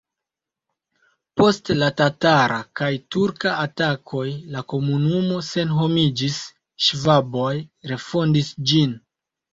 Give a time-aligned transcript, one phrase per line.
[1.41, 6.41] Post la tatara kaj turka atakoj la komunumo senhomiĝis,
[6.89, 7.55] ŝvaboj
[7.93, 8.99] refondis ĝin.